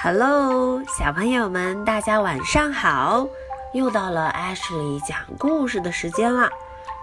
[0.00, 3.26] Hello，小朋友们，大家晚上好！
[3.72, 6.48] 又到了 Ashley 讲故事的时间啦。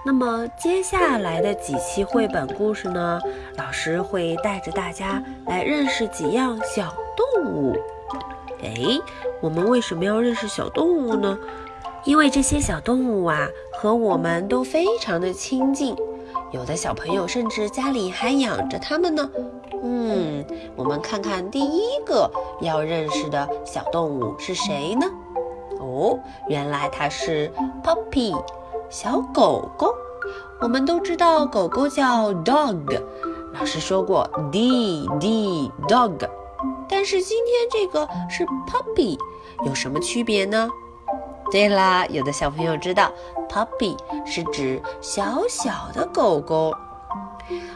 [0.05, 3.19] 那么接下来的几期绘本故事呢，
[3.57, 7.75] 老师会带着大家来认识几样小动物。
[8.61, 9.01] 诶，
[9.41, 11.37] 我们为什么要认识小动物呢？
[12.05, 15.93] 因为这些小动物啊，和我们都非常的亲近。
[16.51, 19.29] 有的小朋友甚至家里还养着它们呢。
[19.83, 20.45] 嗯，
[20.75, 22.29] 我们看看第一个
[22.61, 25.05] 要认识的小动物是谁呢？
[25.79, 27.51] 哦，原来它是
[27.83, 28.35] Puppy，
[28.89, 29.93] 小狗狗。
[30.61, 32.99] 我们都知道狗狗叫 Dog，
[33.53, 36.27] 老师说过 D D Dog，
[36.89, 39.19] 但是今天这个是 Puppy，
[39.65, 40.69] 有什么区别呢？
[41.51, 43.11] 对啦，有的小朋友知道
[43.47, 46.73] ，Puppy 是指小小的狗狗。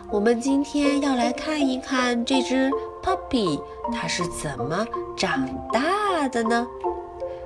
[0.10, 2.72] 我们今天要来看一看这只
[3.04, 3.62] puppy
[3.94, 4.86] 它是怎么
[5.18, 6.68] 长大的呢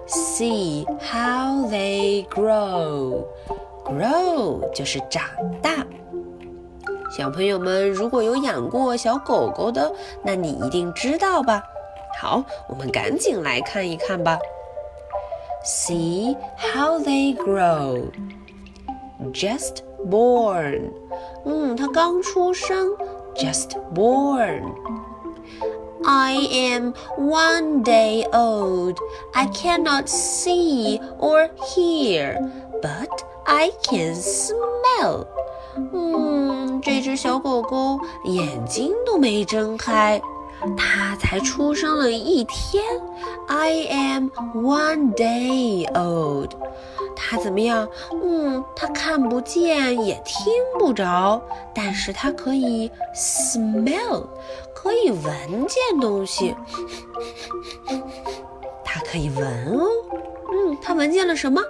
[0.07, 3.25] ？See how they grow.
[3.83, 5.23] Grow 就是长
[5.61, 5.85] 大。
[7.15, 9.91] 小朋友们如果有养过小狗狗的，
[10.23, 11.63] 那你一定知道吧？
[12.19, 14.39] 好，我们赶紧来看一看吧。
[15.65, 18.05] See how they grow.
[19.31, 20.90] Just born.
[21.44, 22.88] 嗯，他刚出生，
[23.34, 28.96] just born。I am one day old.
[29.32, 32.38] I cannot see or hear,
[32.80, 33.08] but
[33.44, 35.26] I can smell.
[35.92, 40.22] 嗯，这只小狗狗眼睛都没睁开，
[40.76, 42.82] 它才出生了一天。
[43.48, 46.52] I am one day old.
[47.15, 47.87] 它怎么样？
[48.23, 51.41] 嗯，它看不见也听不着，
[51.73, 54.25] 但是它可以 smell，
[54.73, 56.55] 可以闻见东西。
[58.83, 59.45] 它可以闻
[59.77, 59.87] 哦。
[60.51, 61.61] 嗯，它闻见了什么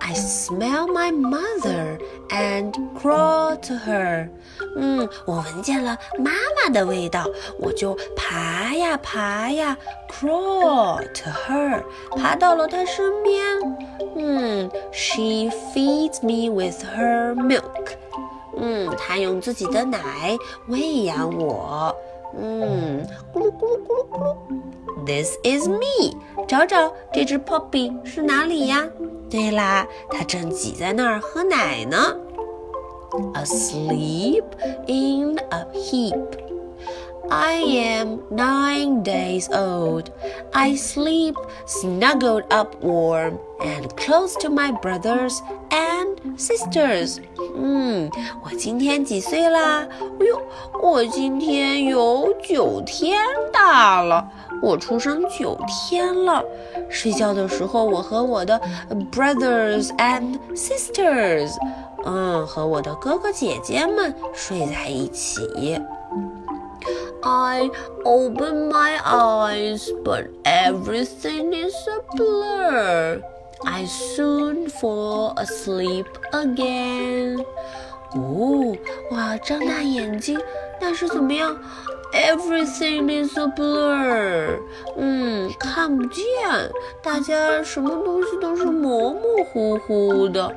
[0.00, 1.98] ？I smell my mother
[2.30, 4.28] and crawl to her。
[4.76, 7.26] 嗯，我闻见了妈妈的味道，
[7.58, 9.76] 我就爬呀爬呀
[10.10, 11.82] ，crawl to her，
[12.16, 13.44] 爬到了她身边。
[14.16, 17.96] 嗯，She feeds me with her milk。
[18.56, 19.98] 嗯，她用自己的奶
[20.66, 21.94] 喂养我。
[22.36, 24.36] 嗯，咕噜咕噜咕噜咕噜。
[25.06, 26.16] This is me。
[26.46, 28.86] 找找这只 puppy 是哪里呀？
[29.30, 32.16] 对啦，它正挤在那儿喝奶呢。
[33.34, 34.44] Asleep
[34.86, 36.47] in a heap.
[37.30, 40.10] I am nine days old.
[40.52, 45.38] I sleep snuggled up warm and close to my brothers
[45.70, 47.18] and sisters.
[47.54, 48.10] 嗯，
[48.42, 49.86] 我今天几岁啦？
[50.20, 50.40] 哎呦，
[50.82, 53.20] 我今天有九天
[53.52, 54.26] 大了。
[54.62, 56.42] 我出生九天了。
[56.88, 58.60] 睡觉的时候，我和我的
[59.12, 61.50] brothers and sisters，
[62.04, 65.78] 嗯，和我的哥哥姐姐们睡在一起。
[67.21, 67.69] I
[68.03, 73.21] open my eyes, but everything is a blur.
[73.65, 77.43] I soon fall asleep again.
[78.13, 78.75] 哦，
[79.11, 80.37] 哇，张大眼睛，
[80.79, 81.57] 但是怎么样？
[82.13, 84.59] Everything is a blur.
[84.97, 86.23] 嗯，看不见，
[87.01, 90.53] 大家什么东西都是模模糊糊的。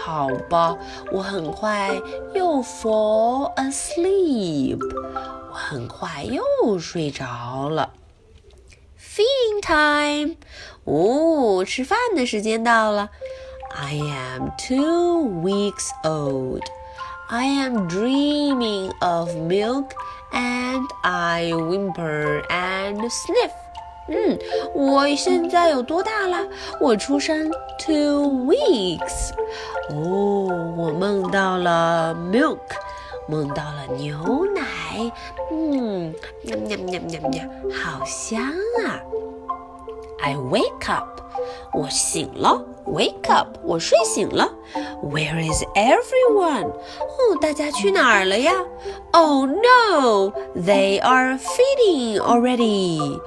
[0.00, 0.76] 好吧，
[1.12, 2.00] 我很快
[2.34, 4.80] 又 fall asleep。
[5.57, 7.93] 很快又睡着了。
[8.99, 10.35] Feeding time，
[10.83, 13.09] 哦，吃饭的时间到了。
[13.75, 16.61] I am two weeks old.
[17.29, 19.89] I am dreaming of milk,
[20.31, 23.51] and I whimper and sniff.
[24.07, 24.39] 嗯，
[24.73, 26.47] 我现在有多大了？
[26.79, 29.31] 我出生 two weeks。
[29.89, 32.59] 哦，我梦到了 milk。
[33.28, 35.12] 梦到了牛奶，
[35.50, 38.40] 嗯，喵喵喵喵喵，好香
[38.84, 39.00] 啊！
[40.20, 41.20] I wake up，
[41.72, 44.48] 我醒了，wake up，我睡醒了。
[45.02, 46.68] Where is everyone？
[46.68, 48.52] 哦，大家去哪儿了呀？
[49.12, 53.20] Oh no，they are feeding already。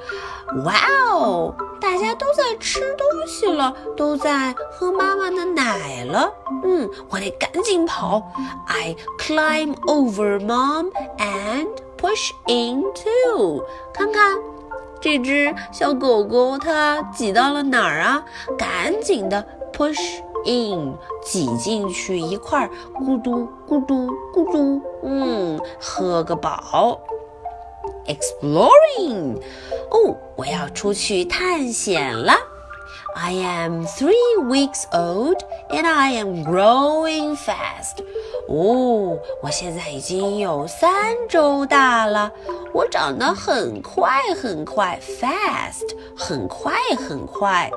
[0.64, 0.74] 哇
[1.12, 1.54] 哦！
[1.80, 6.32] 大家都在吃东西了，都在喝妈妈的奶了。
[6.64, 8.20] 嗯，我得赶紧跑。
[8.66, 13.64] I climb over mom and push in too。
[13.94, 14.36] 看看
[15.00, 18.24] 这只小狗狗，它挤到了哪儿啊？
[18.58, 20.94] 赶紧的 push in，
[21.24, 22.68] 挤进去一块，
[22.98, 24.82] 咕嘟咕嘟咕嘟。
[25.04, 27.00] 嗯，喝个饱。
[28.07, 29.41] Exploring，
[29.89, 32.33] 哦，我要出去探险了。
[33.15, 35.37] I am three weeks old
[35.69, 38.03] and I am growing fast.
[38.47, 42.31] 哦，我现在已经有三周大了，
[42.73, 46.73] 我长得很快很快，fast，很快
[47.07, 47.71] 很快。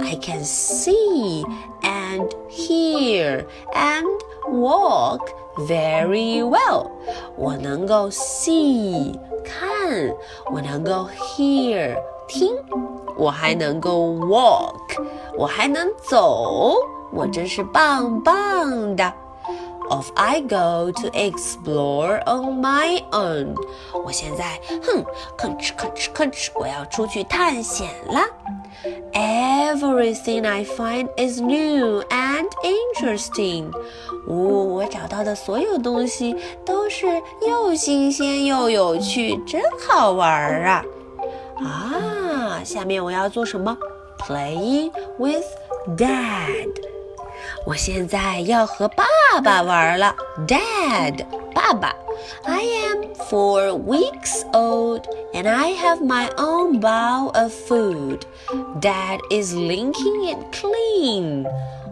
[0.00, 1.44] I can see
[1.82, 4.04] and hear and
[4.50, 5.20] walk
[5.58, 6.90] very well.
[7.36, 10.14] 我能够 see 看，
[10.52, 11.96] 我能够 hear
[12.26, 12.54] 听，
[13.16, 15.04] 我还能够 walk，
[15.36, 16.76] 我还能走，
[17.12, 19.12] 我真是棒棒的。
[19.90, 23.54] Off I go to explore on my own。
[23.92, 25.04] 我现在，哼，
[25.36, 28.22] 吭哧吭哧吭哧，我要出去探险了。
[29.13, 33.71] Everything I find is new and interesting。
[34.27, 36.35] 哦，我找到的所有东西
[36.65, 37.07] 都是
[37.47, 40.31] 又新鲜又有趣，真好玩
[40.63, 40.85] 啊！
[41.57, 43.77] 啊，下面我要做什么
[44.19, 45.45] ？Playing with
[45.97, 46.69] Dad。
[47.65, 49.03] 我现在要和爸
[49.43, 50.15] 爸玩了
[50.47, 51.95] ，Dad，爸爸。
[52.44, 52.60] I
[52.90, 58.26] am four weeks old and I have my own bowl of food.
[58.80, 61.46] Dad is licking it clean.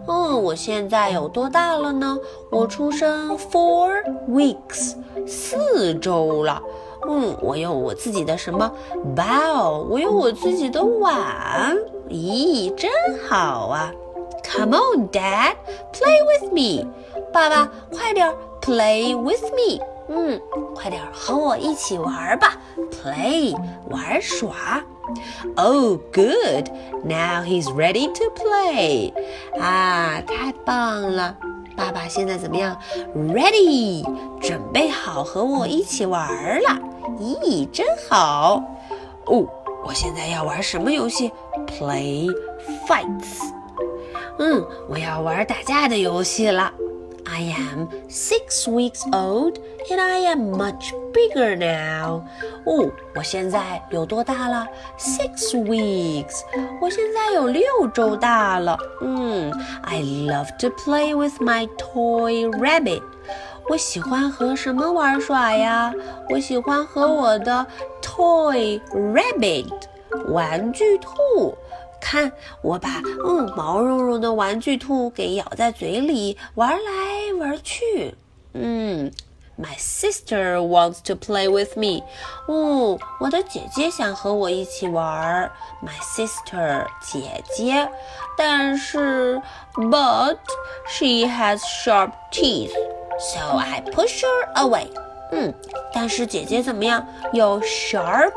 [0.05, 2.17] 嗯，我现在有多大了呢？
[2.51, 4.95] 我出生 four weeks，
[5.25, 6.61] 四周了。
[7.07, 8.71] 嗯，我有我自己的什么
[9.15, 9.83] bowl？
[9.89, 11.77] 我有我自己的碗。
[12.09, 12.91] 咦，真
[13.29, 13.91] 好啊！
[14.43, 15.55] Come on, Dad,
[15.93, 16.85] play with me.
[17.31, 18.29] 爸爸，快点，
[18.61, 19.79] play with me.
[20.08, 20.40] 嗯，
[20.74, 22.56] 快点和我一起玩吧
[22.90, 23.54] ，play
[23.90, 24.82] 玩耍。
[25.56, 26.68] Oh, good.
[27.04, 29.12] Now he's ready to play.
[29.60, 31.36] 啊，太棒了！
[31.76, 32.76] 爸爸现在怎么样
[33.14, 34.04] ？Ready，
[34.40, 36.78] 准备好和我一起玩了。
[37.18, 38.62] 咦，真好。
[39.26, 39.46] 哦，
[39.86, 41.30] 我现在要玩什么游戏
[41.66, 42.28] ？Play
[42.86, 43.50] fights。
[44.38, 46.72] 嗯，我要玩打架的游戏了。
[47.27, 49.57] I am six weeks old
[49.89, 52.23] and I am much bigger now.
[52.65, 54.67] 哦，我现在有多大了？
[54.99, 56.41] Six weeks，
[56.81, 57.63] 我现在有六
[57.93, 58.77] 周大了。
[59.01, 59.51] 嗯，
[59.83, 63.01] I love to play with my toy rabbit.
[63.69, 65.93] 我喜欢和什么玩耍呀？
[66.29, 67.65] 我喜欢和我的
[68.01, 69.71] toy rabbit
[70.27, 71.55] 玩具兔。
[72.00, 78.14] 看，我把嗯毛茸茸的玩具兔给咬在嘴里，玩来玩去。
[78.54, 79.10] 嗯
[79.60, 82.02] ，My sister wants to play with me。
[82.46, 85.50] 哦，我的姐姐想和我一起玩。
[85.82, 87.88] My sister，姐姐，
[88.36, 89.40] 但是
[89.74, 90.38] ，but
[90.88, 94.88] she has sharp teeth，so I push her away。
[95.30, 95.54] 嗯，
[95.92, 97.06] 但是姐姐怎么样？
[97.32, 98.32] 有 sharp。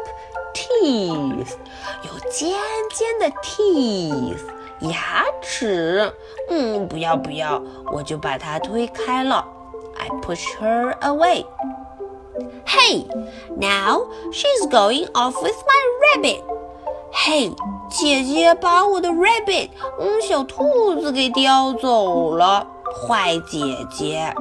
[0.81, 1.53] Teeth
[2.03, 2.57] 有尖
[2.93, 4.39] 尖的 teeth
[4.81, 6.11] 牙齿，
[6.49, 7.61] 嗯，不要不要，
[7.91, 9.45] 我就把它推开了。
[9.97, 11.45] I push her away.
[12.65, 13.05] Hey,
[13.57, 16.41] now she's going off with my rabbit.
[17.13, 17.53] Hey，
[17.89, 19.69] 姐姐把我的 rabbit，
[19.99, 22.65] 嗯，小兔子给叼走了，
[23.07, 23.59] 坏姐
[23.91, 24.33] 姐。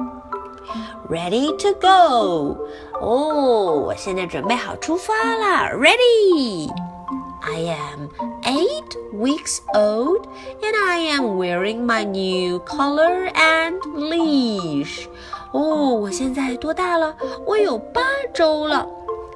[1.07, 2.57] Ready to go！
[3.01, 5.75] 哦，我现在准备好出发了。
[5.75, 6.69] Ready!
[7.41, 8.09] I am
[8.43, 10.27] eight weeks old
[10.61, 15.07] and I am wearing my new collar and leash.
[15.51, 17.15] 哦，我现在多大了？
[17.47, 18.01] 我有八
[18.35, 18.87] 周了。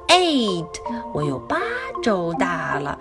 [0.06, 0.68] Eight，
[1.12, 1.60] 我有八
[2.00, 2.96] 周大了。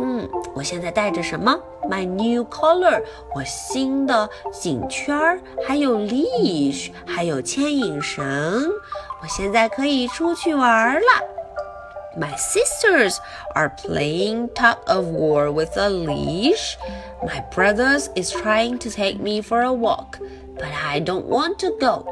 [0.00, 1.56] 嗯，我现在戴着什么
[1.88, 3.02] ？My new collar，
[3.34, 8.70] 我新的颈圈儿，还有 leash，还有牵引绳。
[9.23, 11.07] 我现在可以出去玩了。
[12.17, 13.17] My sisters
[13.53, 16.75] are playing tug of war with a leash.
[17.23, 20.19] My brothers is trying to take me for a walk,
[20.57, 22.05] but I don't want to go.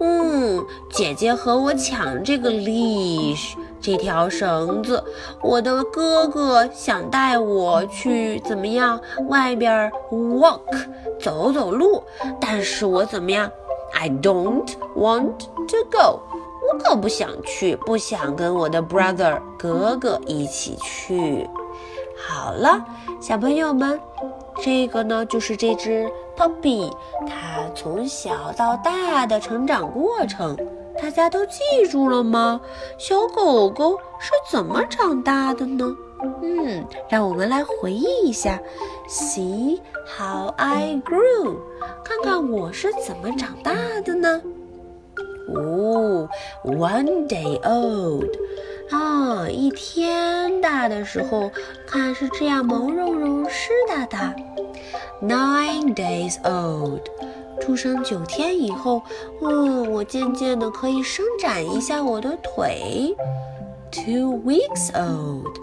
[0.00, 3.54] 嗯，姐姐和我抢这个 leash。
[3.80, 5.04] 这条绳子，
[5.40, 9.00] 我的哥哥想带我去怎么样？
[9.28, 10.60] 外边 walk
[11.20, 12.02] 走走路，
[12.40, 13.48] 但是我怎么样？
[13.92, 16.39] I don't want to go，我
[16.71, 21.45] 我可不想去，不想跟我的 brother 哥哥一起去。
[22.17, 22.83] 好了，
[23.19, 23.99] 小朋友们，
[24.61, 26.89] 这个呢就是这只 puppy，
[27.27, 30.55] 它从小到大的成长过程。
[31.01, 31.59] 大家都记
[31.89, 32.61] 住了吗？
[32.97, 35.93] 小狗狗是怎么长大的呢？
[36.41, 38.61] 嗯，让我们来回忆一下。
[39.09, 41.57] See how I grew，
[42.03, 43.73] 看看我是怎么长大
[44.05, 44.41] 的呢？
[45.47, 46.29] 哦
[46.63, 48.29] ，one day old，
[48.89, 51.51] 啊，一天大的时候，
[51.87, 54.35] 看是这样毛茸茸、湿哒哒。
[55.21, 57.01] Nine days old，
[57.59, 59.01] 出生九天以后，
[59.41, 63.15] 嗯，我渐渐的可以伸展一下我的腿。
[63.91, 65.57] Two weeks old，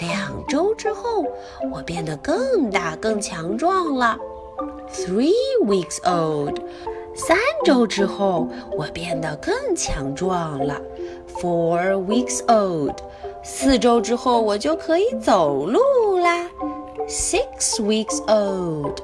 [0.00, 1.26] 两周之后，
[1.72, 4.16] 我变得更大、更强壮了。
[4.92, 5.32] Three
[5.64, 6.58] weeks old，
[7.14, 10.80] 三周之后，我变得更强壮了。
[11.40, 12.96] Four weeks old，
[13.42, 16.48] 四周之后，我就可以走路啦。
[17.08, 19.00] Six weeks old，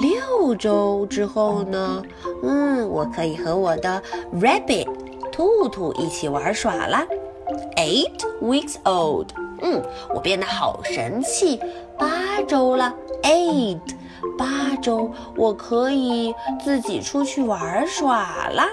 [0.00, 2.02] 六周之后呢？
[2.42, 4.02] 嗯，我可以和我的
[4.34, 4.86] rabbit
[5.32, 7.06] 兔兔一起玩耍啦。
[7.76, 9.28] Eight weeks old，
[9.62, 9.82] 嗯，
[10.14, 11.60] 我变得好神气。
[11.98, 13.80] 八周了，eight，
[14.38, 18.66] 八周我可以自己出去玩耍啦，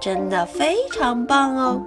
[0.00, 1.82] 真的非常棒哦。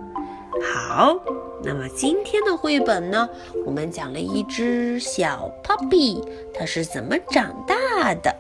[0.74, 1.16] 好，
[1.64, 3.28] 那么今天的绘本呢，
[3.66, 6.22] 我们讲了一只小 puppy，
[6.54, 8.36] 它是怎么长大的。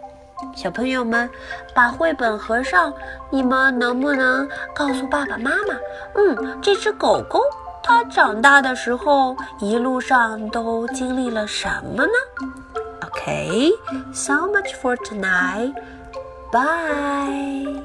[0.56, 1.30] 小朋友们，
[1.74, 2.94] 把绘本合上，
[3.30, 5.75] 你们能不能告诉爸爸妈妈，
[6.15, 7.39] 嗯，这只狗狗
[7.84, 12.12] 它长大的时候，一路上都经历了什么呢
[13.22, 13.72] ？Okay,
[14.13, 15.74] so much for tonight.
[16.51, 17.84] Bye.